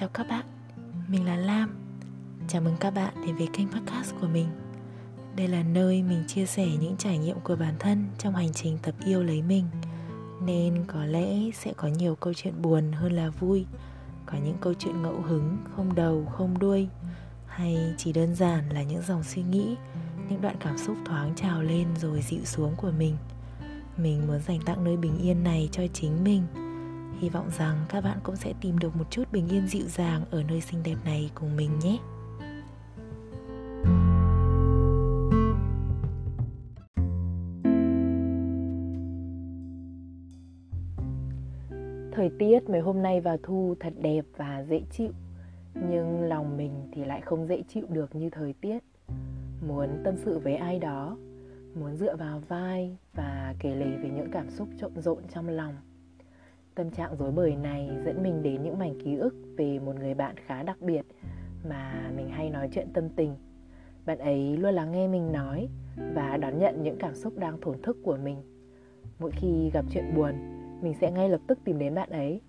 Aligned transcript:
Chào 0.00 0.08
các 0.08 0.26
bạn, 0.28 0.44
mình 1.08 1.26
là 1.26 1.36
Lam. 1.36 1.76
Chào 2.48 2.62
mừng 2.62 2.76
các 2.80 2.90
bạn 2.90 3.14
đến 3.26 3.36
với 3.36 3.48
kênh 3.52 3.68
podcast 3.68 4.14
của 4.20 4.26
mình. 4.26 4.46
Đây 5.36 5.48
là 5.48 5.62
nơi 5.62 6.02
mình 6.02 6.24
chia 6.26 6.46
sẻ 6.46 6.66
những 6.80 6.96
trải 6.96 7.18
nghiệm 7.18 7.40
của 7.40 7.56
bản 7.56 7.74
thân 7.78 8.06
trong 8.18 8.34
hành 8.34 8.52
trình 8.52 8.78
tập 8.82 8.94
yêu 9.04 9.22
lấy 9.22 9.42
mình. 9.42 9.64
Nên 10.42 10.84
có 10.86 11.04
lẽ 11.04 11.50
sẽ 11.54 11.72
có 11.76 11.88
nhiều 11.88 12.14
câu 12.14 12.34
chuyện 12.34 12.62
buồn 12.62 12.92
hơn 12.92 13.12
là 13.12 13.30
vui 13.30 13.66
Có 14.26 14.38
những 14.44 14.56
câu 14.60 14.74
chuyện 14.74 15.02
ngẫu 15.02 15.20
hứng, 15.20 15.56
không 15.76 15.94
đầu, 15.94 16.26
không 16.32 16.58
đuôi 16.58 16.88
Hay 17.46 17.94
chỉ 17.98 18.12
đơn 18.12 18.34
giản 18.34 18.68
là 18.68 18.82
những 18.82 19.02
dòng 19.02 19.22
suy 19.22 19.42
nghĩ 19.42 19.76
Những 20.28 20.40
đoạn 20.40 20.56
cảm 20.60 20.78
xúc 20.78 20.96
thoáng 21.04 21.34
trào 21.36 21.62
lên 21.62 21.86
rồi 22.00 22.22
dịu 22.22 22.44
xuống 22.44 22.74
của 22.76 22.90
mình. 22.98 23.16
Mình 23.96 24.26
muốn 24.26 24.40
dành 24.40 24.60
tặng 24.64 24.84
nơi 24.84 24.96
bình 24.96 25.18
yên 25.18 25.44
này 25.44 25.68
cho 25.72 25.82
chính 25.92 26.24
mình. 26.24 26.69
Hy 27.20 27.28
vọng 27.28 27.50
rằng 27.58 27.76
các 27.88 28.04
bạn 28.04 28.18
cũng 28.22 28.36
sẽ 28.36 28.52
tìm 28.60 28.78
được 28.78 28.96
một 28.96 29.04
chút 29.10 29.32
bình 29.32 29.48
yên 29.48 29.66
dịu 29.66 29.86
dàng 29.88 30.24
ở 30.30 30.42
nơi 30.48 30.60
xinh 30.60 30.82
đẹp 30.84 30.96
này 31.04 31.30
cùng 31.34 31.56
mình 31.56 31.70
nhé. 31.78 31.98
Thời 42.12 42.30
tiết 42.38 42.70
mấy 42.70 42.80
hôm 42.80 43.02
nay 43.02 43.20
vào 43.20 43.36
thu 43.42 43.74
thật 43.80 43.92
đẹp 44.00 44.24
và 44.36 44.64
dễ 44.68 44.82
chịu, 44.90 45.12
Nhưng 45.74 46.22
lòng 46.22 46.56
mình 46.56 46.90
thì 46.92 47.04
lại 47.04 47.20
không 47.20 47.46
dễ 47.46 47.62
chịu 47.68 47.86
được 47.88 48.14
như 48.14 48.30
thời 48.30 48.52
tiết 48.52 48.78
Muốn 49.68 49.88
tâm 50.04 50.14
sự 50.24 50.38
với 50.38 50.54
ai 50.54 50.78
đó, 50.78 51.16
Muốn 51.74 51.96
dựa 51.96 52.16
vào 52.16 52.42
vai 52.48 52.96
và 53.14 53.54
kể 53.58 53.74
lể 53.74 53.96
về 54.02 54.10
những 54.10 54.30
cảm 54.32 54.50
xúc 54.50 54.68
trộn 54.80 54.92
rộn 55.00 55.22
trong 55.34 55.48
lòng 55.48 55.74
Tâm 56.74 56.90
trạng 56.90 57.16
rối 57.16 57.30
bời 57.30 57.56
này 57.56 57.90
dẫn 58.04 58.22
mình 58.22 58.42
đến 58.42 58.62
những 58.62 58.78
mảnh 58.78 59.00
ký 59.04 59.16
ức 59.16 59.34
về 59.56 59.78
một 59.78 59.96
người 59.96 60.14
bạn 60.14 60.34
khá 60.46 60.62
đặc 60.62 60.80
biệt 60.80 61.02
mà 61.68 62.10
mình 62.16 62.28
hay 62.28 62.50
nói 62.50 62.68
chuyện 62.72 62.88
tâm 62.92 63.08
tình. 63.08 63.34
Bạn 64.06 64.18
ấy 64.18 64.56
luôn 64.56 64.74
lắng 64.74 64.92
nghe 64.92 65.08
mình 65.08 65.32
nói 65.32 65.68
và 66.14 66.36
đón 66.36 66.58
nhận 66.58 66.82
những 66.82 66.96
cảm 66.98 67.14
xúc 67.14 67.38
đang 67.38 67.60
thổn 67.60 67.82
thức 67.82 67.96
của 68.04 68.18
mình. 68.24 68.36
Mỗi 69.18 69.30
khi 69.30 69.70
gặp 69.72 69.84
chuyện 69.90 70.14
buồn, 70.16 70.32
mình 70.82 70.94
sẽ 71.00 71.10
ngay 71.10 71.28
lập 71.28 71.40
tức 71.46 71.58
tìm 71.64 71.78
đến 71.78 71.94
bạn 71.94 72.10
ấy. 72.10 72.40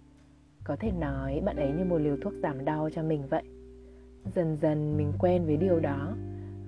Có 0.63 0.75
thể 0.75 0.91
nói 0.91 1.41
bạn 1.45 1.55
ấy 1.55 1.71
như 1.71 1.85
một 1.85 1.97
liều 1.97 2.17
thuốc 2.21 2.33
giảm 2.43 2.65
đau 2.65 2.89
cho 2.89 3.03
mình 3.03 3.27
vậy. 3.29 3.43
Dần 4.35 4.57
dần 4.61 4.97
mình 4.97 5.11
quen 5.19 5.45
với 5.45 5.57
điều 5.57 5.79
đó 5.79 6.15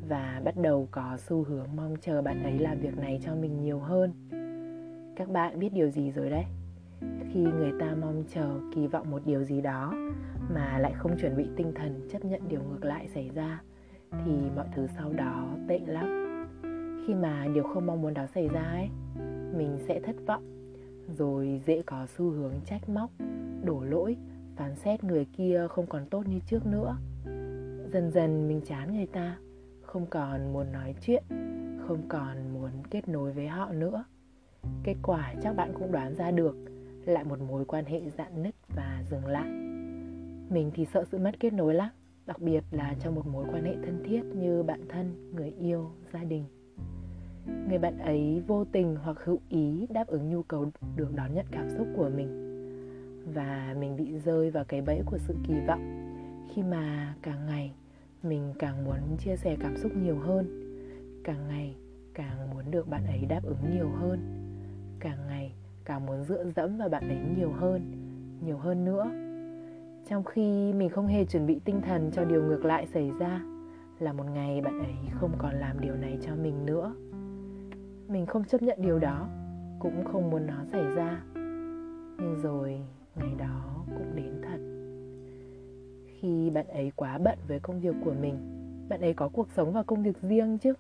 và 0.10 0.42
bắt 0.44 0.56
đầu 0.58 0.88
có 0.92 1.18
xu 1.18 1.44
hướng 1.44 1.68
mong 1.76 1.96
chờ 2.02 2.22
bạn 2.22 2.44
ấy 2.44 2.60
làm 2.60 2.80
việc 2.80 2.98
này 2.98 3.20
cho 3.24 3.36
mình 3.36 3.62
nhiều 3.62 3.80
hơn. 3.80 4.14
Các 5.16 5.30
bạn 5.30 5.60
biết 5.60 5.70
điều 5.74 5.90
gì 5.90 6.12
rồi 6.12 6.30
đấy? 6.30 6.44
Khi 7.34 7.40
người 7.40 7.72
ta 7.80 7.96
mong 8.02 8.24
chờ, 8.34 8.60
kỳ 8.76 8.88
vọng 8.88 9.12
một 9.12 9.22
điều 9.26 9.44
gì 9.44 9.62
đó 9.62 9.94
mà 10.54 10.78
lại 10.78 10.94
không 10.98 11.18
chuẩn 11.18 11.38
bị 11.38 11.48
tinh 11.56 11.72
thần 11.76 12.08
chấp 12.12 12.26
nhận 12.26 12.42
điều 12.48 12.62
ngược 12.64 12.86
lại 12.86 13.08
xảy 13.08 13.30
ra, 13.36 13.62
thì 14.26 14.32
mọi 14.56 14.66
thứ 14.76 14.88
sau 14.98 15.14
đó 15.14 15.48
tệ 15.68 15.80
lắm. 15.80 16.06
Khi 17.08 17.14
mà 17.14 17.48
điều 17.54 17.64
không 17.64 17.86
mong 17.86 18.02
muốn 18.02 18.14
đó 18.14 18.26
xảy 18.26 18.48
ra 18.48 18.64
ấy, 18.64 18.90
mình 19.58 19.78
sẽ 19.88 20.00
thất 20.00 20.16
vọng, 20.28 20.44
rồi 21.18 21.62
dễ 21.66 21.82
có 21.82 22.06
xu 22.06 22.30
hướng 22.30 22.54
trách 22.66 22.90
móc, 22.90 23.10
đổ 23.64 23.84
lỗi, 23.84 24.18
phán 24.56 24.76
xét 24.76 25.04
người 25.04 25.26
kia 25.38 25.68
không 25.70 25.88
còn 25.88 26.06
tốt 26.06 26.28
như 26.28 26.40
trước 26.48 26.66
nữa. 26.66 26.98
Dần 27.94 28.12
dần 28.12 28.48
mình 28.48 28.62
chán 28.66 28.96
người 28.96 29.08
ta, 29.08 29.38
không 29.82 30.06
còn 30.10 30.54
muốn 30.54 30.72
nói 30.72 30.96
chuyện, 31.02 31.24
không 31.88 32.02
còn 32.08 32.54
muốn 32.54 32.72
kết 32.90 33.08
nối 33.10 33.32
với 33.32 33.48
họ 33.48 33.72
nữa. 33.74 34.04
Kết 34.84 34.96
quả 35.04 35.34
chắc 35.42 35.56
bạn 35.56 35.72
cũng 35.74 35.92
đoán 35.92 36.16
ra 36.16 36.32
được 36.32 36.56
lại 37.06 37.24
một 37.24 37.40
mối 37.42 37.66
quan 37.66 37.86
hệ 37.86 38.02
dạn 38.10 38.44
nứt 38.44 38.56
và 38.76 39.04
dừng 39.10 39.26
lại. 39.26 39.50
Mình 40.50 40.72
thì 40.74 40.86
sợ 40.86 41.04
sự 41.12 41.18
mất 41.18 41.32
kết 41.40 41.54
nối 41.54 41.74
lắm, 41.74 41.90
đặc 42.26 42.42
biệt 42.42 42.64
là 42.72 42.96
trong 43.00 43.16
một 43.16 43.28
mối 43.28 43.46
quan 43.52 43.64
hệ 43.64 43.76
thân 43.86 44.04
thiết 44.06 44.22
như 44.36 44.64
bạn 44.64 44.82
thân, 44.90 45.32
người 45.36 45.54
yêu, 45.60 45.92
gia 46.14 46.24
đình. 46.24 46.46
Người 47.70 47.78
bạn 47.78 47.98
ấy 47.98 48.42
vô 48.48 48.66
tình 48.66 48.96
hoặc 48.96 49.18
hữu 49.24 49.40
ý 49.50 49.88
đáp 49.90 50.08
ứng 50.08 50.30
nhu 50.30 50.44
cầu 50.44 50.72
được 50.96 51.16
đón 51.16 51.34
nhận 51.34 51.46
cảm 51.52 51.70
xúc 51.70 51.88
của 51.96 52.10
mình. 52.16 52.44
Và 53.34 53.76
mình 53.80 53.96
bị 53.96 54.20
rơi 54.20 54.52
vào 54.52 54.64
cái 54.64 54.82
bẫy 54.82 55.02
của 55.06 55.18
sự 55.18 55.36
kỳ 55.48 55.54
vọng, 55.68 56.10
khi 56.54 56.64
mà 56.64 57.16
càng 57.22 57.46
ngày 57.46 57.72
mình 58.24 58.54
càng 58.60 58.86
muốn 58.86 59.18
chia 59.18 59.36
sẻ 59.36 59.58
cảm 59.60 59.78
xúc 59.78 59.92
nhiều 59.96 60.20
hơn. 60.20 60.60
Càng 61.24 61.48
ngày 61.48 61.76
càng 62.14 62.50
muốn 62.54 62.72
được 62.72 62.88
bạn 62.88 63.06
ấy 63.06 63.26
đáp 63.30 63.44
ứng 63.44 63.72
nhiều 63.74 63.90
hơn. 63.90 64.20
Càng 65.00 65.28
ngày 65.28 65.52
càng 65.86 66.06
muốn 66.06 66.24
dựa 66.24 66.46
dẫm 66.56 66.78
vào 66.78 66.90
bạn 66.90 67.10
ấy 67.10 67.20
nhiều 67.38 67.52
hơn 67.52 67.82
nhiều 68.46 68.58
hơn 68.58 68.86
nữa. 68.86 69.12
Trong 70.10 70.24
khi 70.24 70.74
mình 70.74 70.90
không 70.90 71.08
hề 71.08 71.26
chuẩn 71.26 71.46
bị 71.46 71.60
tinh 71.66 71.82
thần 71.82 72.12
cho 72.14 72.26
điều 72.26 72.44
ngược 72.44 72.66
lại 72.66 72.88
xảy 72.88 73.12
ra, 73.20 73.42
là 74.00 74.14
một 74.14 74.26
ngày 74.34 74.62
bạn 74.62 74.80
ấy 74.80 74.94
không 75.12 75.32
còn 75.38 75.56
làm 75.56 75.80
điều 75.80 75.96
này 75.96 76.18
cho 76.22 76.36
mình 76.36 76.66
nữa. 76.66 76.96
Mình 78.08 78.26
không 78.26 78.44
chấp 78.44 78.62
nhận 78.62 78.82
điều 78.82 79.00
đó, 79.00 79.28
cũng 79.80 80.04
không 80.06 80.30
muốn 80.30 80.48
nó 80.48 80.64
xảy 80.72 80.84
ra. 80.96 81.22
Nhưng 82.18 82.36
rồi, 82.44 82.80
ngày 83.16 83.36
đó 83.38 83.86
cũng 83.98 84.16
đến 84.16 84.42
thật. 84.42 84.60
Khi 86.20 86.50
bạn 86.50 86.68
ấy 86.68 86.92
quá 86.96 87.18
bận 87.18 87.38
với 87.48 87.60
công 87.60 87.80
việc 87.80 87.96
của 88.06 88.14
mình, 88.22 88.36
bạn 88.90 89.02
ấy 89.02 89.14
có 89.14 89.30
cuộc 89.30 89.48
sống 89.56 89.74
và 89.74 89.84
công 89.84 90.04
việc 90.04 90.22
riêng 90.22 90.58
chứ. 90.58 90.74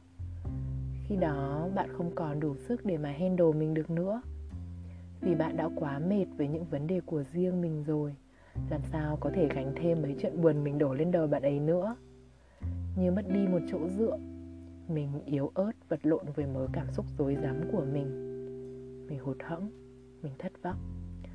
Khi 1.07 1.15
đó, 1.15 1.69
bạn 1.75 1.89
không 1.97 2.11
còn 2.15 2.39
đủ 2.39 2.55
sức 2.55 2.85
để 2.85 2.97
mà 2.97 3.11
handle 3.11 3.51
mình 3.55 3.73
được 3.73 3.89
nữa 3.89 4.21
vì 5.23 5.35
bạn 5.35 5.57
đã 5.57 5.69
quá 5.75 5.99
mệt 5.99 6.25
với 6.37 6.47
những 6.47 6.65
vấn 6.65 6.87
đề 6.87 7.01
của 7.05 7.23
riêng 7.23 7.61
mình 7.61 7.83
rồi, 7.83 8.15
làm 8.69 8.81
sao 8.91 9.17
có 9.19 9.29
thể 9.33 9.47
gánh 9.55 9.73
thêm 9.75 10.01
mấy 10.01 10.15
chuyện 10.19 10.41
buồn 10.41 10.63
mình 10.63 10.77
đổ 10.77 10.93
lên 10.93 11.11
đầu 11.11 11.27
bạn 11.27 11.41
ấy 11.41 11.59
nữa? 11.59 11.95
Như 12.97 13.11
mất 13.11 13.25
đi 13.33 13.47
một 13.47 13.59
chỗ 13.71 13.89
dựa, 13.89 14.17
mình 14.87 15.09
yếu 15.25 15.51
ớt 15.53 15.71
vật 15.89 15.99
lộn 16.03 16.25
với 16.35 16.45
mớ 16.47 16.67
cảm 16.73 16.87
xúc 16.91 17.05
rối 17.17 17.37
rắm 17.43 17.61
của 17.71 17.85
mình. 17.93 18.07
Mình 19.07 19.19
hụt 19.19 19.37
hẫng, 19.43 19.69
mình 20.21 20.33
thất 20.39 20.51
vọng, 20.63 20.77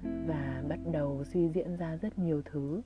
và 0.02 0.62
bắt 0.68 0.78
đầu 0.92 1.24
suy 1.24 1.48
diễn 1.48 1.76
ra 1.76 1.96
rất 1.96 2.18
nhiều 2.18 2.42
thứ. 2.44 2.82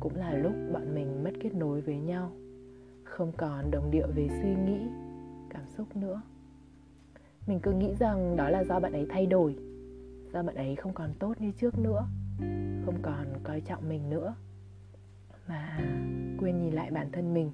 Cũng 0.00 0.16
là 0.16 0.32
lúc 0.32 0.52
bọn 0.72 0.94
mình 0.94 1.24
mất 1.24 1.32
kết 1.40 1.54
nối 1.54 1.80
với 1.80 1.96
nhau, 1.96 2.32
không 3.04 3.32
còn 3.36 3.70
đồng 3.70 3.90
điệu 3.90 4.06
về 4.14 4.28
suy 4.42 4.54
nghĩ, 4.54 4.86
cảm 5.50 5.64
xúc 5.76 5.96
nữa. 5.96 6.22
Mình 7.46 7.60
cứ 7.60 7.72
nghĩ 7.72 7.94
rằng 7.94 8.36
đó 8.36 8.48
là 8.48 8.64
do 8.64 8.80
bạn 8.80 8.92
ấy 8.92 9.06
thay 9.10 9.26
đổi 9.26 9.56
do 10.32 10.42
bạn 10.42 10.54
ấy 10.54 10.76
không 10.76 10.92
còn 10.94 11.14
tốt 11.18 11.34
như 11.40 11.52
trước 11.52 11.78
nữa? 11.78 12.06
Không 12.84 12.98
còn 13.02 13.26
coi 13.44 13.60
trọng 13.60 13.88
mình 13.88 14.10
nữa. 14.10 14.34
Mà 15.48 15.78
quên 16.40 16.62
nhìn 16.62 16.72
lại 16.72 16.90
bản 16.90 17.12
thân 17.12 17.34
mình. 17.34 17.50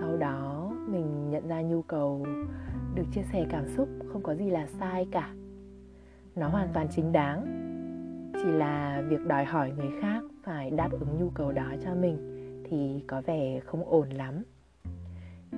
Sau 0.00 0.16
đó, 0.16 0.72
mình 0.88 1.30
nhận 1.30 1.48
ra 1.48 1.62
nhu 1.62 1.82
cầu 1.82 2.26
được 2.94 3.04
chia 3.12 3.22
sẻ 3.32 3.46
cảm 3.50 3.68
xúc 3.68 3.88
không 4.12 4.22
có 4.22 4.34
gì 4.34 4.50
là 4.50 4.66
sai 4.66 5.08
cả. 5.10 5.34
Nó 6.36 6.48
hoàn 6.48 6.68
toàn 6.74 6.88
chính 6.90 7.12
đáng. 7.12 7.46
Chỉ 8.34 8.50
là 8.50 9.02
việc 9.08 9.26
đòi 9.26 9.44
hỏi 9.44 9.72
người 9.76 9.90
khác 10.00 10.22
phải 10.42 10.70
đáp 10.70 10.88
ứng 10.92 11.18
nhu 11.20 11.30
cầu 11.30 11.52
đó 11.52 11.74
cho 11.84 11.94
mình 11.94 12.16
thì 12.64 13.04
có 13.06 13.20
vẻ 13.20 13.60
không 13.60 13.84
ổn 13.84 14.08
lắm 14.10 14.42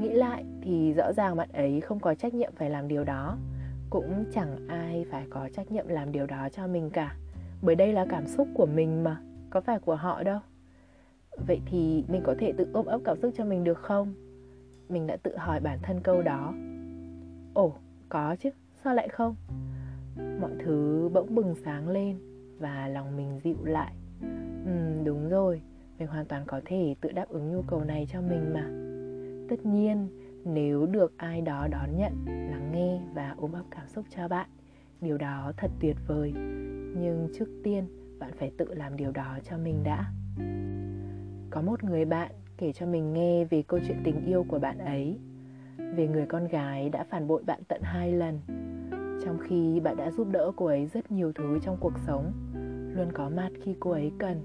nghĩ 0.00 0.12
lại 0.12 0.44
thì 0.62 0.92
rõ 0.92 1.12
ràng 1.12 1.36
bạn 1.36 1.48
ấy 1.52 1.80
không 1.80 2.00
có 2.00 2.14
trách 2.14 2.34
nhiệm 2.34 2.52
phải 2.56 2.70
làm 2.70 2.88
điều 2.88 3.04
đó. 3.04 3.38
Cũng 3.90 4.24
chẳng 4.32 4.68
ai 4.68 5.04
phải 5.10 5.26
có 5.30 5.48
trách 5.54 5.72
nhiệm 5.72 5.88
làm 5.88 6.12
điều 6.12 6.26
đó 6.26 6.48
cho 6.52 6.66
mình 6.66 6.90
cả. 6.90 7.16
Bởi 7.62 7.74
đây 7.74 7.92
là 7.92 8.06
cảm 8.08 8.26
xúc 8.26 8.48
của 8.54 8.66
mình 8.66 9.04
mà, 9.04 9.20
có 9.50 9.60
phải 9.60 9.78
của 9.78 9.94
họ 9.94 10.22
đâu. 10.22 10.40
Vậy 11.46 11.60
thì 11.66 12.04
mình 12.08 12.22
có 12.24 12.34
thể 12.38 12.52
tự 12.52 12.66
ôm 12.72 12.86
ấp 12.86 13.00
cảm 13.04 13.16
xúc 13.22 13.32
cho 13.36 13.44
mình 13.44 13.64
được 13.64 13.78
không? 13.78 14.14
Mình 14.88 15.06
đã 15.06 15.16
tự 15.16 15.36
hỏi 15.36 15.60
bản 15.60 15.78
thân 15.82 16.00
câu 16.02 16.22
đó. 16.22 16.54
Ồ, 17.54 17.72
có 18.08 18.36
chứ, 18.40 18.50
sao 18.84 18.94
lại 18.94 19.08
không? 19.08 19.36
Mọi 20.40 20.50
thứ 20.64 21.08
bỗng 21.12 21.34
bừng 21.34 21.54
sáng 21.64 21.88
lên 21.88 22.18
và 22.58 22.88
lòng 22.88 23.16
mình 23.16 23.40
dịu 23.44 23.64
lại. 23.64 23.94
Ừ 24.66 25.02
đúng 25.04 25.28
rồi, 25.28 25.62
mình 25.98 26.08
hoàn 26.08 26.26
toàn 26.26 26.44
có 26.46 26.60
thể 26.64 26.94
tự 27.00 27.12
đáp 27.12 27.28
ứng 27.28 27.52
nhu 27.52 27.62
cầu 27.62 27.84
này 27.84 28.06
cho 28.12 28.20
mình 28.20 28.52
mà 28.54 28.83
tất 29.48 29.66
nhiên, 29.66 30.08
nếu 30.44 30.86
được 30.86 31.12
ai 31.16 31.40
đó 31.40 31.68
đón 31.70 31.96
nhận, 31.96 32.12
lắng 32.26 32.70
nghe 32.72 33.00
và 33.14 33.34
ôm 33.38 33.52
ấp 33.52 33.64
cảm 33.70 33.88
xúc 33.88 34.04
cho 34.16 34.28
bạn, 34.28 34.48
điều 35.00 35.18
đó 35.18 35.52
thật 35.56 35.70
tuyệt 35.80 35.96
vời. 36.06 36.32
Nhưng 36.96 37.28
trước 37.34 37.48
tiên, 37.64 37.84
bạn 38.18 38.30
phải 38.38 38.52
tự 38.58 38.74
làm 38.74 38.96
điều 38.96 39.10
đó 39.12 39.38
cho 39.44 39.58
mình 39.58 39.82
đã. 39.84 40.04
Có 41.50 41.62
một 41.62 41.84
người 41.84 42.04
bạn 42.04 42.30
kể 42.56 42.72
cho 42.72 42.86
mình 42.86 43.12
nghe 43.12 43.44
về 43.44 43.62
câu 43.62 43.80
chuyện 43.86 44.00
tình 44.04 44.26
yêu 44.26 44.44
của 44.48 44.58
bạn 44.58 44.78
ấy, 44.78 45.18
về 45.96 46.08
người 46.08 46.26
con 46.26 46.48
gái 46.48 46.90
đã 46.90 47.04
phản 47.04 47.26
bội 47.26 47.42
bạn 47.46 47.60
tận 47.68 47.80
hai 47.82 48.12
lần. 48.12 48.40
Trong 49.24 49.38
khi 49.38 49.80
bạn 49.80 49.96
đã 49.96 50.10
giúp 50.10 50.28
đỡ 50.32 50.52
cô 50.56 50.66
ấy 50.66 50.86
rất 50.86 51.12
nhiều 51.12 51.32
thứ 51.32 51.58
trong 51.62 51.76
cuộc 51.80 51.98
sống, 52.06 52.32
luôn 52.96 53.12
có 53.12 53.28
mặt 53.28 53.48
khi 53.62 53.76
cô 53.80 53.90
ấy 53.90 54.12
cần. 54.18 54.40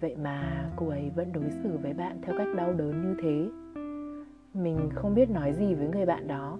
Vậy 0.00 0.16
mà 0.16 0.70
cô 0.76 0.88
ấy 0.88 1.10
vẫn 1.16 1.32
đối 1.32 1.50
xử 1.50 1.78
với 1.82 1.92
bạn 1.94 2.18
theo 2.22 2.34
cách 2.38 2.48
đau 2.56 2.72
đớn 2.72 3.02
như 3.02 3.16
thế 3.22 3.50
mình 4.56 4.90
không 4.94 5.14
biết 5.14 5.30
nói 5.30 5.52
gì 5.52 5.74
với 5.74 5.88
người 5.88 6.06
bạn 6.06 6.28
đó. 6.28 6.58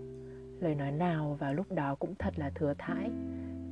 Lời 0.60 0.74
nói 0.74 0.92
nào 0.92 1.36
vào 1.40 1.54
lúc 1.54 1.72
đó 1.72 1.94
cũng 1.94 2.14
thật 2.18 2.38
là 2.38 2.50
thừa 2.54 2.74
thãi. 2.78 3.10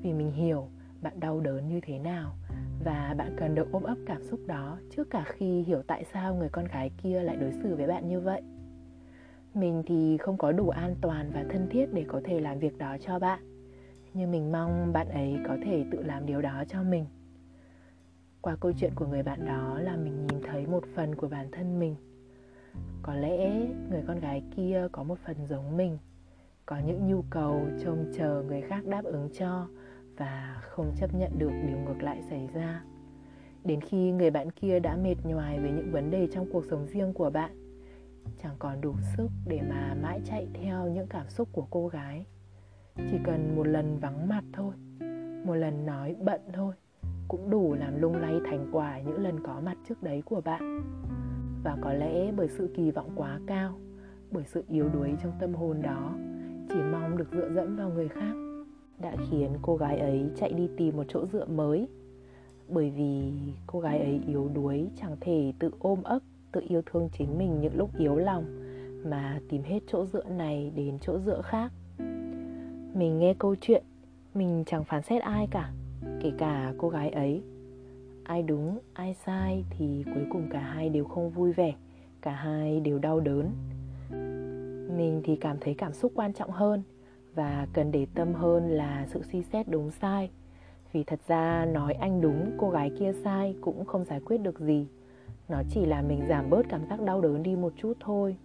Vì 0.02 0.12
mình 0.12 0.32
hiểu 0.32 0.68
bạn 1.02 1.20
đau 1.20 1.40
đớn 1.40 1.68
như 1.68 1.80
thế 1.82 1.98
nào 1.98 2.34
và 2.84 3.14
bạn 3.18 3.36
cần 3.38 3.54
được 3.54 3.72
ôm 3.72 3.82
ấp 3.82 3.96
cảm 4.06 4.22
xúc 4.22 4.40
đó 4.46 4.78
trước 4.90 5.10
cả 5.10 5.24
khi 5.26 5.62
hiểu 5.62 5.82
tại 5.86 6.04
sao 6.12 6.34
người 6.34 6.48
con 6.48 6.64
gái 6.64 6.90
kia 7.02 7.22
lại 7.22 7.36
đối 7.36 7.52
xử 7.52 7.76
với 7.76 7.86
bạn 7.86 8.08
như 8.08 8.20
vậy. 8.20 8.42
Mình 9.54 9.82
thì 9.86 10.18
không 10.18 10.38
có 10.38 10.52
đủ 10.52 10.68
an 10.68 10.94
toàn 11.00 11.30
và 11.34 11.44
thân 11.50 11.68
thiết 11.70 11.86
để 11.92 12.04
có 12.08 12.20
thể 12.24 12.40
làm 12.40 12.58
việc 12.58 12.78
đó 12.78 12.96
cho 13.00 13.18
bạn. 13.18 13.40
Nhưng 14.14 14.30
mình 14.30 14.52
mong 14.52 14.92
bạn 14.92 15.08
ấy 15.08 15.38
có 15.48 15.56
thể 15.64 15.84
tự 15.90 16.02
làm 16.02 16.26
điều 16.26 16.42
đó 16.42 16.64
cho 16.68 16.82
mình. 16.82 17.06
Qua 18.40 18.56
câu 18.60 18.72
chuyện 18.72 18.92
của 18.94 19.06
người 19.06 19.22
bạn 19.22 19.46
đó 19.46 19.78
là 19.78 19.96
mình 19.96 20.26
nhìn 20.26 20.40
thấy 20.42 20.66
một 20.66 20.84
phần 20.94 21.14
của 21.14 21.28
bản 21.28 21.48
thân 21.52 21.78
mình 21.78 21.96
có 23.02 23.14
lẽ 23.14 23.66
người 23.90 24.02
con 24.06 24.20
gái 24.20 24.42
kia 24.56 24.88
có 24.92 25.02
một 25.02 25.18
phần 25.18 25.36
giống 25.46 25.76
mình, 25.76 25.98
có 26.66 26.76
những 26.86 27.08
nhu 27.08 27.22
cầu 27.30 27.66
trông 27.84 28.12
chờ 28.16 28.42
người 28.46 28.60
khác 28.60 28.86
đáp 28.86 29.04
ứng 29.04 29.28
cho 29.38 29.68
và 30.16 30.60
không 30.62 30.92
chấp 30.96 31.14
nhận 31.14 31.38
được 31.38 31.50
điều 31.66 31.78
ngược 31.78 32.02
lại 32.02 32.22
xảy 32.30 32.48
ra. 32.54 32.84
Đến 33.64 33.80
khi 33.80 34.12
người 34.12 34.30
bạn 34.30 34.50
kia 34.50 34.80
đã 34.80 34.96
mệt 34.96 35.16
nhoài 35.24 35.60
với 35.60 35.70
những 35.70 35.92
vấn 35.92 36.10
đề 36.10 36.28
trong 36.32 36.46
cuộc 36.52 36.64
sống 36.70 36.86
riêng 36.86 37.12
của 37.12 37.30
bạn, 37.30 37.50
chẳng 38.42 38.54
còn 38.58 38.80
đủ 38.80 38.94
sức 39.16 39.28
để 39.46 39.60
mà 39.68 39.94
mãi 40.02 40.20
chạy 40.24 40.48
theo 40.54 40.88
những 40.88 41.06
cảm 41.06 41.28
xúc 41.28 41.48
của 41.52 41.66
cô 41.70 41.88
gái. 41.88 42.26
Chỉ 42.96 43.18
cần 43.24 43.56
một 43.56 43.66
lần 43.66 43.98
vắng 43.98 44.28
mặt 44.28 44.44
thôi, 44.52 44.74
một 45.44 45.54
lần 45.54 45.86
nói 45.86 46.16
bận 46.20 46.40
thôi, 46.52 46.74
cũng 47.28 47.50
đủ 47.50 47.74
làm 47.74 48.00
lung 48.00 48.16
lay 48.16 48.34
thành 48.44 48.68
quả 48.72 49.00
những 49.00 49.22
lần 49.22 49.42
có 49.42 49.60
mặt 49.60 49.76
trước 49.88 50.02
đấy 50.02 50.22
của 50.24 50.40
bạn 50.40 50.80
và 51.64 51.76
có 51.80 51.92
lẽ 51.92 52.32
bởi 52.36 52.48
sự 52.48 52.70
kỳ 52.76 52.90
vọng 52.90 53.10
quá 53.14 53.40
cao, 53.46 53.74
bởi 54.30 54.44
sự 54.46 54.64
yếu 54.68 54.88
đuối 54.88 55.14
trong 55.22 55.32
tâm 55.40 55.54
hồn 55.54 55.82
đó, 55.82 56.14
chỉ 56.68 56.74
mong 56.92 57.16
được 57.16 57.28
dựa 57.32 57.50
dẫm 57.54 57.76
vào 57.76 57.90
người 57.90 58.08
khác, 58.08 58.34
đã 58.98 59.16
khiến 59.30 59.50
cô 59.62 59.76
gái 59.76 59.98
ấy 59.98 60.30
chạy 60.36 60.52
đi 60.52 60.68
tìm 60.76 60.96
một 60.96 61.04
chỗ 61.08 61.26
dựa 61.26 61.44
mới. 61.44 61.88
Bởi 62.68 62.90
vì 62.90 63.32
cô 63.66 63.80
gái 63.80 63.98
ấy 63.98 64.20
yếu 64.26 64.50
đuối 64.54 64.90
chẳng 64.96 65.16
thể 65.20 65.52
tự 65.58 65.70
ôm 65.78 66.02
ấp, 66.02 66.18
tự 66.52 66.60
yêu 66.68 66.82
thương 66.86 67.08
chính 67.18 67.38
mình 67.38 67.60
những 67.60 67.76
lúc 67.76 67.90
yếu 67.98 68.16
lòng, 68.16 68.44
mà 69.04 69.40
tìm 69.48 69.62
hết 69.62 69.80
chỗ 69.86 70.06
dựa 70.06 70.24
này 70.24 70.72
đến 70.76 70.98
chỗ 71.00 71.18
dựa 71.18 71.42
khác. 71.42 71.72
Mình 72.94 73.18
nghe 73.18 73.34
câu 73.38 73.54
chuyện, 73.60 73.84
mình 74.34 74.64
chẳng 74.66 74.84
phán 74.84 75.02
xét 75.02 75.22
ai 75.22 75.48
cả, 75.50 75.72
kể 76.22 76.32
cả 76.38 76.74
cô 76.78 76.88
gái 76.88 77.10
ấy 77.10 77.42
ai 78.24 78.42
đúng, 78.42 78.78
ai 78.94 79.14
sai 79.14 79.64
thì 79.70 80.04
cuối 80.14 80.26
cùng 80.30 80.48
cả 80.50 80.60
hai 80.60 80.88
đều 80.88 81.04
không 81.04 81.30
vui 81.30 81.52
vẻ, 81.52 81.74
cả 82.22 82.30
hai 82.30 82.80
đều 82.80 82.98
đau 82.98 83.20
đớn. 83.20 83.50
Mình 84.96 85.20
thì 85.24 85.36
cảm 85.36 85.56
thấy 85.60 85.74
cảm 85.74 85.92
xúc 85.92 86.12
quan 86.14 86.32
trọng 86.32 86.50
hơn 86.50 86.82
và 87.34 87.66
cần 87.72 87.90
để 87.90 88.06
tâm 88.14 88.34
hơn 88.34 88.68
là 88.68 89.06
sự 89.12 89.22
suy 89.32 89.42
xét 89.42 89.68
đúng 89.68 89.90
sai. 89.90 90.30
Vì 90.92 91.04
thật 91.04 91.20
ra 91.28 91.64
nói 91.64 91.92
anh 91.92 92.20
đúng, 92.20 92.50
cô 92.58 92.70
gái 92.70 92.90
kia 92.98 93.12
sai 93.24 93.56
cũng 93.60 93.84
không 93.84 94.04
giải 94.04 94.20
quyết 94.20 94.38
được 94.38 94.60
gì. 94.60 94.86
Nó 95.48 95.62
chỉ 95.70 95.86
là 95.86 96.02
mình 96.02 96.20
giảm 96.28 96.50
bớt 96.50 96.62
cảm 96.68 96.86
giác 96.90 97.00
đau 97.00 97.20
đớn 97.20 97.42
đi 97.42 97.56
một 97.56 97.72
chút 97.76 97.92
thôi. 98.00 98.36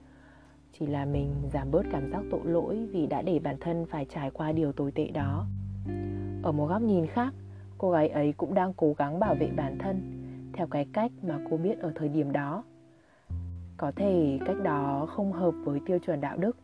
Chỉ 0.79 0.85
là 0.85 1.05
mình 1.05 1.35
giảm 1.53 1.71
bớt 1.71 1.83
cảm 1.91 2.11
giác 2.11 2.23
tội 2.31 2.41
lỗi 2.43 2.87
vì 2.91 3.07
đã 3.07 3.21
để 3.21 3.39
bản 3.39 3.55
thân 3.59 3.85
phải 3.85 4.05
trải 4.05 4.31
qua 4.31 4.51
điều 4.51 4.71
tồi 4.71 4.91
tệ 4.91 5.07
đó. 5.07 5.45
Ở 6.43 6.51
một 6.51 6.67
góc 6.67 6.81
nhìn 6.81 7.07
khác 7.07 7.33
cô 7.79 7.91
gái 7.91 8.09
ấy 8.09 8.33
cũng 8.37 8.53
đang 8.53 8.73
cố 8.73 8.93
gắng 8.97 9.19
bảo 9.19 9.35
vệ 9.35 9.49
bản 9.55 9.77
thân, 9.77 10.01
theo 10.53 10.67
cái 10.67 10.87
cách 10.93 11.11
mà 11.23 11.39
cô 11.49 11.57
biết 11.57 11.79
ở 11.79 11.91
thời 11.95 12.09
điểm 12.09 12.31
đó. 12.31 12.63
Có 13.77 13.91
thể 13.95 14.39
cách 14.45 14.57
đó 14.63 15.05
không 15.09 15.31
hợp 15.31 15.53
với 15.63 15.79
tiêu 15.85 15.99
chuẩn 15.99 16.21
đạo 16.21 16.37
đức, 16.37 16.57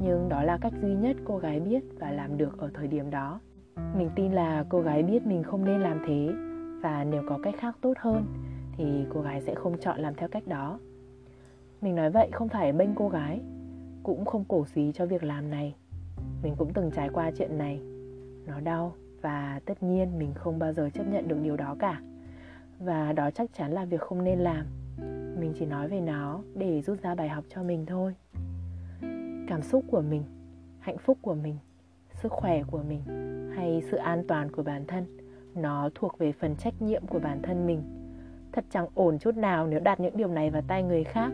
nhưng 0.00 0.28
đó 0.28 0.42
là 0.42 0.58
cách 0.60 0.72
duy 0.82 0.94
nhất 0.94 1.16
cô 1.24 1.38
gái 1.38 1.60
biết 1.60 1.84
và 1.98 2.10
làm 2.10 2.38
được 2.38 2.58
ở 2.58 2.70
thời 2.74 2.88
điểm 2.88 3.10
đó. 3.10 3.40
Mình 3.96 4.10
tin 4.16 4.32
là 4.32 4.64
cô 4.68 4.80
gái 4.80 5.02
biết 5.02 5.26
mình 5.26 5.42
không 5.42 5.64
nên 5.64 5.80
làm 5.80 5.98
thế, 6.06 6.28
và 6.82 7.04
nếu 7.04 7.22
có 7.28 7.38
cách 7.42 7.54
khác 7.58 7.76
tốt 7.80 7.94
hơn, 7.98 8.24
thì 8.76 8.84
cô 9.14 9.20
gái 9.20 9.40
sẽ 9.40 9.54
không 9.54 9.78
chọn 9.78 10.00
làm 10.00 10.14
theo 10.14 10.28
cách 10.28 10.46
đó. 10.46 10.78
Mình 11.80 11.94
nói 11.94 12.10
vậy 12.10 12.28
không 12.32 12.48
phải 12.48 12.72
bênh 12.72 12.94
cô 12.94 13.08
gái, 13.08 13.40
cũng 14.02 14.24
không 14.24 14.44
cổ 14.48 14.66
xí 14.66 14.92
cho 14.92 15.06
việc 15.06 15.22
làm 15.22 15.50
này. 15.50 15.74
Mình 16.42 16.54
cũng 16.58 16.72
từng 16.72 16.90
trải 16.90 17.08
qua 17.08 17.30
chuyện 17.30 17.58
này. 17.58 17.80
Nó 18.46 18.60
đau 18.60 18.92
và 19.20 19.60
tất 19.64 19.82
nhiên 19.82 20.18
mình 20.18 20.34
không 20.34 20.58
bao 20.58 20.72
giờ 20.72 20.90
chấp 20.94 21.04
nhận 21.06 21.28
được 21.28 21.38
điều 21.42 21.56
đó 21.56 21.76
cả. 21.78 22.00
Và 22.78 23.12
đó 23.12 23.30
chắc 23.30 23.50
chắn 23.54 23.72
là 23.72 23.84
việc 23.84 24.00
không 24.00 24.24
nên 24.24 24.38
làm. 24.38 24.66
Mình 25.40 25.52
chỉ 25.58 25.66
nói 25.66 25.88
về 25.88 26.00
nó 26.00 26.40
để 26.54 26.82
rút 26.82 27.02
ra 27.02 27.14
bài 27.14 27.28
học 27.28 27.44
cho 27.54 27.62
mình 27.62 27.86
thôi. 27.86 28.14
Cảm 29.48 29.62
xúc 29.62 29.84
của 29.90 30.00
mình, 30.00 30.22
hạnh 30.78 30.98
phúc 30.98 31.18
của 31.22 31.34
mình, 31.34 31.56
sức 32.22 32.32
khỏe 32.32 32.62
của 32.70 32.82
mình 32.82 33.02
hay 33.56 33.82
sự 33.90 33.96
an 33.96 34.24
toàn 34.28 34.52
của 34.52 34.62
bản 34.62 34.84
thân, 34.86 35.04
nó 35.54 35.90
thuộc 35.94 36.18
về 36.18 36.32
phần 36.32 36.56
trách 36.56 36.82
nhiệm 36.82 37.06
của 37.06 37.18
bản 37.18 37.42
thân 37.42 37.66
mình. 37.66 37.82
Thật 38.52 38.64
chẳng 38.70 38.88
ổn 38.94 39.18
chút 39.18 39.36
nào 39.36 39.66
nếu 39.66 39.80
đặt 39.80 40.00
những 40.00 40.16
điều 40.16 40.28
này 40.28 40.50
vào 40.50 40.62
tay 40.68 40.82
người 40.82 41.04
khác, 41.04 41.30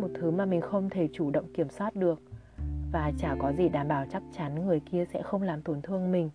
một 0.00 0.08
thứ 0.14 0.30
mà 0.30 0.44
mình 0.44 0.60
không 0.60 0.90
thể 0.90 1.08
chủ 1.12 1.30
động 1.30 1.52
kiểm 1.54 1.68
soát 1.68 1.96
được. 1.96 2.22
Và 2.92 3.12
chả 3.18 3.36
có 3.38 3.52
gì 3.52 3.68
đảm 3.68 3.88
bảo 3.88 4.06
chắc 4.10 4.22
chắn 4.32 4.66
người 4.66 4.80
kia 4.80 5.04
sẽ 5.12 5.22
không 5.22 5.42
làm 5.42 5.62
tổn 5.62 5.82
thương 5.82 6.12
mình 6.12 6.30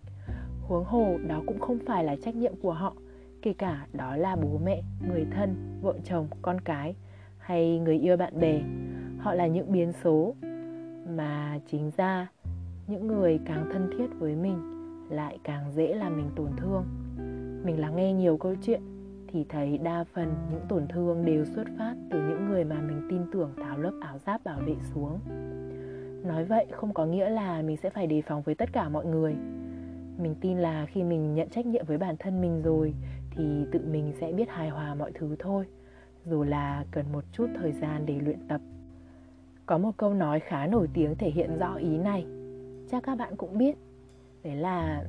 huống 0.72 0.84
hồ 0.84 1.18
đó 1.26 1.42
cũng 1.46 1.60
không 1.60 1.78
phải 1.86 2.04
là 2.04 2.16
trách 2.16 2.34
nhiệm 2.34 2.52
của 2.62 2.72
họ, 2.72 2.94
kể 3.42 3.52
cả 3.52 3.86
đó 3.92 4.16
là 4.16 4.36
bố 4.36 4.60
mẹ, 4.64 4.82
người 5.08 5.26
thân, 5.30 5.78
vợ 5.82 5.94
chồng, 6.04 6.26
con 6.42 6.60
cái, 6.60 6.94
hay 7.38 7.78
người 7.78 7.98
yêu 7.98 8.16
bạn 8.16 8.40
bè. 8.40 8.62
Họ 9.18 9.34
là 9.34 9.46
những 9.46 9.72
biến 9.72 9.92
số 10.04 10.34
mà 11.16 11.60
chính 11.66 11.90
ra 11.96 12.28
những 12.86 13.06
người 13.06 13.40
càng 13.44 13.68
thân 13.72 13.90
thiết 13.98 14.06
với 14.18 14.36
mình 14.36 14.58
lại 15.10 15.38
càng 15.44 15.72
dễ 15.72 15.94
làm 15.94 16.16
mình 16.16 16.30
tổn 16.36 16.50
thương. 16.56 16.84
Mình 17.64 17.80
lắng 17.80 17.96
nghe 17.96 18.12
nhiều 18.12 18.36
câu 18.36 18.54
chuyện 18.62 18.82
thì 19.28 19.44
thấy 19.48 19.78
đa 19.78 20.04
phần 20.14 20.34
những 20.50 20.62
tổn 20.68 20.86
thương 20.88 21.24
đều 21.24 21.44
xuất 21.44 21.64
phát 21.78 21.94
từ 22.10 22.28
những 22.28 22.46
người 22.48 22.64
mà 22.64 22.80
mình 22.80 23.06
tin 23.10 23.20
tưởng 23.32 23.52
tháo 23.62 23.78
lớp 23.78 23.92
áo 24.00 24.18
giáp 24.18 24.44
bảo 24.44 24.60
vệ 24.66 24.74
xuống. 24.94 25.18
Nói 26.24 26.44
vậy 26.44 26.66
không 26.70 26.94
có 26.94 27.06
nghĩa 27.06 27.28
là 27.28 27.62
mình 27.62 27.76
sẽ 27.76 27.90
phải 27.90 28.06
đề 28.06 28.22
phòng 28.22 28.42
với 28.42 28.54
tất 28.54 28.72
cả 28.72 28.88
mọi 28.88 29.06
người 29.06 29.36
mình 30.22 30.34
tin 30.40 30.58
là 30.58 30.86
khi 30.86 31.02
mình 31.02 31.34
nhận 31.34 31.48
trách 31.48 31.66
nhiệm 31.66 31.86
với 31.86 31.98
bản 31.98 32.16
thân 32.18 32.40
mình 32.40 32.62
rồi, 32.62 32.94
thì 33.30 33.64
tự 33.72 33.80
mình 33.90 34.12
sẽ 34.20 34.32
biết 34.32 34.48
hài 34.48 34.68
hòa 34.68 34.94
mọi 34.94 35.12
thứ 35.14 35.36
thôi. 35.38 35.64
Dù 36.24 36.42
là 36.42 36.84
cần 36.90 37.12
một 37.12 37.24
chút 37.32 37.46
thời 37.54 37.72
gian 37.72 38.06
để 38.06 38.20
luyện 38.20 38.48
tập. 38.48 38.60
Có 39.66 39.78
một 39.78 39.90
câu 39.96 40.14
nói 40.14 40.40
khá 40.40 40.66
nổi 40.66 40.88
tiếng 40.94 41.14
thể 41.14 41.30
hiện 41.30 41.58
rõ 41.58 41.74
ý 41.74 41.98
này. 41.98 42.26
Chắc 42.90 43.02
các 43.02 43.18
bạn 43.18 43.36
cũng 43.36 43.58
biết. 43.58 43.76
Đấy 44.44 44.56
là, 44.56 45.04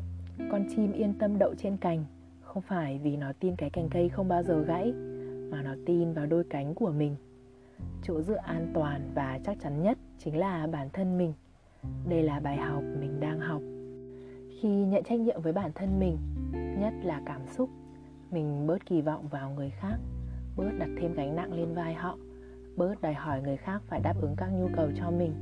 con 0.51 0.65
chim 0.75 0.91
yên 0.91 1.13
tâm 1.13 1.37
đậu 1.37 1.55
trên 1.57 1.77
cành. 1.77 2.05
Không 2.41 2.61
phải 2.61 2.99
vì 3.03 3.17
nó 3.17 3.31
tin 3.39 3.55
cái 3.55 3.69
cành 3.69 3.89
cây 3.89 4.09
không 4.09 4.27
bao 4.27 4.43
giờ 4.43 4.61
gãy, 4.61 4.93
mà 5.51 5.61
nó 5.61 5.75
tin 5.85 6.13
vào 6.13 6.25
đôi 6.25 6.43
cánh 6.49 6.75
của 6.75 6.91
mình. 6.91 7.15
Chỗ 8.03 8.21
dựa 8.21 8.37
an 8.37 8.71
toàn 8.73 9.11
và 9.15 9.39
chắc 9.45 9.57
chắn 9.59 9.83
nhất 9.83 9.97
chính 10.17 10.37
là 10.37 10.67
bản 10.67 10.89
thân 10.93 11.17
mình. 11.17 11.33
Đây 12.09 12.23
là 12.23 12.39
bài 12.39 12.57
học 12.57 12.83
mình 12.99 13.19
đang 13.19 13.39
học 13.39 13.61
khi 14.63 14.69
nhận 14.69 15.03
trách 15.03 15.19
nhiệm 15.19 15.41
với 15.41 15.53
bản 15.53 15.71
thân 15.75 15.99
mình, 15.99 16.17
nhất 16.79 16.93
là 17.03 17.21
cảm 17.25 17.41
xúc, 17.47 17.69
mình 18.31 18.67
bớt 18.67 18.85
kỳ 18.85 19.01
vọng 19.01 19.27
vào 19.27 19.51
người 19.51 19.69
khác, 19.69 19.97
bớt 20.57 20.69
đặt 20.79 20.89
thêm 21.01 21.13
gánh 21.13 21.35
nặng 21.35 21.53
lên 21.53 21.73
vai 21.73 21.93
họ, 21.93 22.17
bớt 22.77 23.01
đòi 23.01 23.13
hỏi 23.13 23.41
người 23.41 23.57
khác 23.57 23.81
phải 23.87 23.99
đáp 23.99 24.13
ứng 24.21 24.35
các 24.37 24.47
nhu 24.47 24.67
cầu 24.75 24.87
cho 24.95 25.11
mình. 25.11 25.33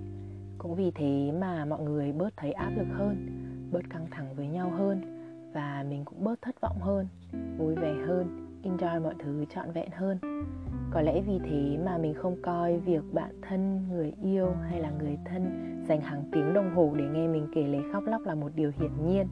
Cũng 0.58 0.76
vì 0.76 0.92
thế 0.92 1.32
mà 1.40 1.66
mọi 1.66 1.82
người 1.82 2.12
bớt 2.12 2.38
thấy 2.38 2.52
áp 2.52 2.70
lực 2.78 2.88
hơn, 2.92 3.28
bớt 3.72 3.90
căng 3.90 4.08
thẳng 4.12 4.36
với 4.36 4.48
nhau 4.48 4.70
hơn 4.70 5.02
và 5.54 5.86
mình 5.90 6.06
cũng 6.06 6.24
bớt 6.24 6.42
thất 6.42 6.62
vọng 6.62 6.80
hơn, 6.80 7.08
vui 7.58 7.76
vẻ 7.76 7.94
hơn, 8.08 8.48
enjoy 8.64 9.02
mọi 9.04 9.16
thứ 9.24 9.46
trọn 9.46 9.72
vẹn 9.72 9.90
hơn 9.92 10.18
có 10.92 11.02
lẽ 11.02 11.22
vì 11.22 11.40
thế 11.40 11.78
mà 11.86 11.98
mình 11.98 12.14
không 12.14 12.36
coi 12.42 12.78
việc 12.78 13.04
bạn 13.14 13.32
thân, 13.42 13.88
người 13.92 14.14
yêu 14.24 14.52
hay 14.70 14.80
là 14.80 14.92
người 14.92 15.18
thân 15.26 15.74
dành 15.88 16.02
hàng 16.02 16.24
tiếng 16.32 16.54
đồng 16.54 16.76
hồ 16.76 16.94
để 16.98 17.06
nghe 17.06 17.28
mình 17.28 17.48
kể 17.56 17.64
lể 17.64 17.80
khóc 17.94 18.04
lóc 18.08 18.22
là 18.26 18.36
một 18.36 18.52
điều 18.56 18.72
hiển 18.80 18.92
nhiên. 19.06 19.28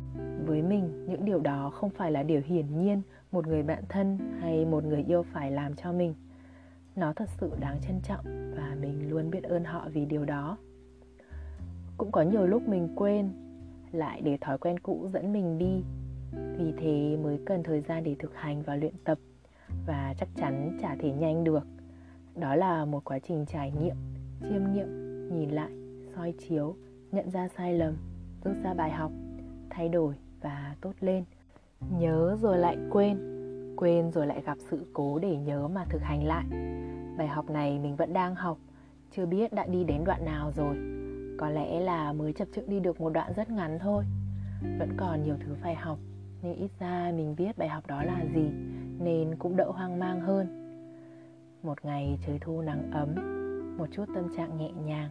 Với 0.45 0.61
mình, 0.61 1.05
những 1.07 1.25
điều 1.25 1.39
đó 1.39 1.69
không 1.69 1.89
phải 1.89 2.11
là 2.11 2.23
điều 2.23 2.41
hiển 2.45 2.65
nhiên 2.81 3.01
một 3.31 3.47
người 3.47 3.63
bạn 3.63 3.83
thân 3.89 4.17
hay 4.39 4.65
một 4.65 4.83
người 4.83 5.03
yêu 5.07 5.23
phải 5.23 5.51
làm 5.51 5.75
cho 5.75 5.93
mình. 5.93 6.13
Nó 6.95 7.13
thật 7.13 7.29
sự 7.29 7.51
đáng 7.59 7.77
trân 7.81 7.99
trọng 8.03 8.53
và 8.57 8.75
mình 8.81 9.09
luôn 9.09 9.31
biết 9.31 9.43
ơn 9.43 9.63
họ 9.63 9.87
vì 9.93 10.05
điều 10.05 10.25
đó. 10.25 10.57
Cũng 11.97 12.11
có 12.11 12.21
nhiều 12.21 12.47
lúc 12.47 12.67
mình 12.67 12.89
quên, 12.95 13.29
lại 13.91 14.21
để 14.21 14.37
thói 14.41 14.57
quen 14.57 14.79
cũ 14.79 15.07
dẫn 15.13 15.33
mình 15.33 15.57
đi. 15.57 15.83
Vì 16.57 16.73
thế 16.77 17.17
mới 17.23 17.39
cần 17.45 17.63
thời 17.63 17.81
gian 17.81 18.03
để 18.03 18.15
thực 18.19 18.35
hành 18.35 18.61
và 18.61 18.75
luyện 18.75 18.93
tập 19.03 19.17
và 19.85 20.13
chắc 20.17 20.29
chắn 20.35 20.77
chả 20.81 20.95
thể 20.99 21.11
nhanh 21.11 21.43
được. 21.43 21.67
Đó 22.35 22.55
là 22.55 22.85
một 22.85 23.03
quá 23.03 23.19
trình 23.19 23.45
trải 23.45 23.71
nghiệm, 23.71 23.95
chiêm 24.41 24.73
nghiệm, 24.73 24.87
nhìn 25.37 25.49
lại, 25.49 25.71
soi 26.15 26.33
chiếu, 26.37 26.75
nhận 27.11 27.29
ra 27.29 27.47
sai 27.47 27.73
lầm, 27.73 27.97
rút 28.43 28.55
ra 28.63 28.73
bài 28.73 28.91
học, 28.91 29.11
thay 29.69 29.89
đổi 29.89 30.15
và 30.41 30.75
tốt 30.81 30.93
lên. 30.99 31.23
Nhớ 31.99 32.37
rồi 32.41 32.57
lại 32.57 32.77
quên 32.91 33.39
quên 33.79 34.11
rồi 34.11 34.27
lại 34.27 34.41
gặp 34.45 34.57
sự 34.69 34.85
cố 34.93 35.19
để 35.19 35.37
nhớ 35.37 35.67
mà 35.67 35.85
thực 35.89 36.01
hành 36.01 36.23
lại. 36.23 36.45
Bài 37.17 37.27
học 37.27 37.49
này 37.49 37.79
mình 37.79 37.95
vẫn 37.95 38.13
đang 38.13 38.35
học, 38.35 38.57
chưa 39.11 39.25
biết 39.25 39.53
đã 39.53 39.65
đi 39.65 39.83
đến 39.83 40.03
đoạn 40.05 40.25
nào 40.25 40.51
rồi. 40.55 40.75
Có 41.37 41.49
lẽ 41.49 41.79
là 41.79 42.13
mới 42.13 42.33
chập 42.33 42.47
chững 42.55 42.69
đi 42.69 42.79
được 42.79 43.01
một 43.01 43.09
đoạn 43.09 43.33
rất 43.35 43.49
ngắn 43.49 43.79
thôi. 43.79 44.03
Vẫn 44.79 44.89
còn 44.97 45.23
nhiều 45.23 45.35
thứ 45.39 45.55
phải 45.61 45.75
học, 45.75 45.99
nhưng 46.41 46.55
ít 46.55 46.71
ra 46.79 47.11
mình 47.15 47.35
biết 47.35 47.57
bài 47.57 47.69
học 47.69 47.87
đó 47.87 48.03
là 48.03 48.25
gì 48.35 48.49
nên 48.99 49.35
cũng 49.35 49.55
đỡ 49.55 49.71
hoang 49.71 49.99
mang 49.99 50.21
hơn. 50.21 50.47
Một 51.63 51.85
ngày 51.85 52.19
trời 52.25 52.37
thu 52.41 52.61
nắng 52.61 52.91
ấm, 52.91 53.15
một 53.77 53.85
chút 53.91 54.05
tâm 54.15 54.27
trạng 54.37 54.57
nhẹ 54.57 54.71
nhàng. 54.85 55.09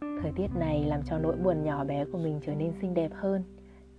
Thời 0.00 0.32
tiết 0.36 0.48
này 0.58 0.84
làm 0.84 1.02
cho 1.04 1.18
nỗi 1.18 1.36
buồn 1.36 1.64
nhỏ 1.64 1.84
bé 1.84 2.04
của 2.04 2.18
mình 2.18 2.40
trở 2.46 2.54
nên 2.54 2.72
xinh 2.80 2.94
đẹp 2.94 3.10
hơn. 3.14 3.42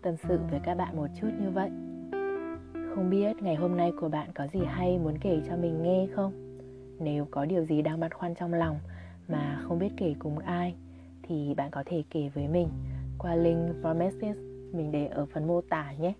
Tâm 0.02 0.16
sự 0.18 0.40
với 0.52 0.60
các 0.64 0.76
bạn 0.76 0.98
một 0.98 1.08
chút 1.22 1.30
như 1.42 1.50
vậy. 1.50 1.70
Không 2.96 3.10
biết 3.10 3.36
ngày 3.42 3.56
hôm 3.56 3.78
nay 3.78 3.92
của 4.00 4.10
bạn 4.10 4.30
có 4.36 4.48
gì 4.48 4.60
hay 4.66 4.98
muốn 4.98 5.18
kể 5.22 5.42
cho 5.48 5.58
mình 5.58 5.84
nghe 5.84 6.08
không? 6.16 6.56
Nếu 7.00 7.28
có 7.32 7.46
điều 7.46 7.66
gì 7.66 7.82
đang 7.82 8.00
băn 8.00 8.12
khoăn 8.12 8.36
trong 8.36 8.54
lòng 8.54 8.80
mà 9.28 9.62
không 9.64 9.80
biết 9.80 9.90
kể 9.98 10.16
cùng 10.20 10.40
ai, 10.40 10.76
thì 11.24 11.54
bạn 11.54 11.72
có 11.72 11.84
thể 11.86 12.04
kể 12.10 12.30
với 12.34 12.48
mình 12.48 12.68
qua 13.18 13.36
link 13.36 13.82
Promises 13.82 14.38
mình 14.74 14.92
để 14.92 15.08
ở 15.08 15.26
phần 15.26 15.48
mô 15.48 15.62
tả 15.62 15.92
nhé. 16.00 16.14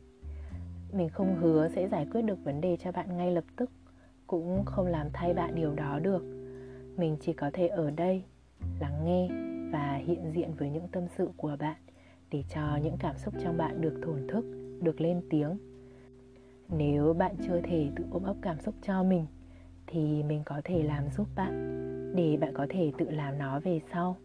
Mình 0.94 1.10
không 1.10 1.36
hứa 1.36 1.70
sẽ 1.76 1.88
giải 1.88 2.08
quyết 2.12 2.22
được 2.22 2.44
vấn 2.44 2.62
đề 2.62 2.78
cho 2.78 2.92
bạn 2.92 3.18
ngay 3.18 3.32
lập 3.32 3.44
tức, 3.56 3.72
cũng 4.28 4.64
không 4.66 4.88
làm 4.88 5.08
thay 5.14 5.34
bạn 5.34 5.56
điều 5.56 5.74
đó 5.74 6.00
được. 6.00 6.24
Mình 6.98 7.18
chỉ 7.20 7.34
có 7.34 7.50
thể 7.54 7.68
ở 7.68 7.92
đây, 7.92 8.24
lắng 8.80 9.06
nghe 9.06 9.30
và 9.72 9.96
hiện 10.06 10.32
diện 10.36 10.54
với 10.58 10.70
những 10.70 10.88
tâm 10.88 11.04
sự 11.18 11.30
của 11.38 11.56
bạn 11.60 11.76
để 12.32 12.44
cho 12.50 12.80
những 12.84 12.98
cảm 13.00 13.18
xúc 13.18 13.34
trong 13.44 13.58
bạn 13.58 13.82
được 13.82 14.00
thổn 14.04 14.28
thức, 14.28 14.46
được 14.82 15.02
lên 15.02 15.22
tiếng. 15.30 15.58
Nếu 16.70 17.14
bạn 17.14 17.36
chưa 17.48 17.62
thể 17.62 17.90
tự 17.96 18.04
ôm 18.12 18.24
ấp 18.24 18.36
cảm 18.42 18.60
xúc 18.60 18.76
cho 18.82 19.04
mình 19.04 19.26
thì 19.88 20.24
mình 20.24 20.42
có 20.46 20.62
thể 20.64 20.84
làm 20.84 21.04
giúp 21.18 21.28
bạn 21.36 21.80
để 22.16 22.38
bạn 22.38 22.54
có 22.54 22.68
thể 22.70 22.92
tự 22.98 23.10
làm 23.10 23.38
nó 23.38 23.60
về 23.60 23.82
sau. 23.94 24.18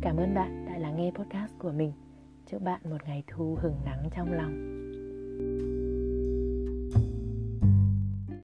Cảm 0.00 0.16
ơn 0.16 0.34
bạn 0.34 0.64
đã 0.66 0.78
lắng 0.78 0.96
nghe 0.96 1.10
podcast 1.10 1.52
của 1.58 1.72
mình. 1.72 1.92
Chúc 2.46 2.62
bạn 2.62 2.80
một 2.90 2.98
ngày 3.06 3.22
thu 3.26 3.56
hưởng 3.60 3.76
nắng 3.84 4.08
trong 4.16 4.32
lòng. 4.32 4.73
you. 5.40 5.73